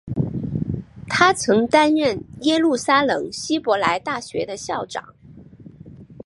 [1.07, 5.13] 他曾担任耶路撒冷希伯来大学的校长。